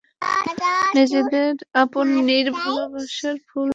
[0.95, 1.51] নিজেদের
[1.75, 3.69] আপন নীড়ে ভালোবাসার ফুল ফোটান।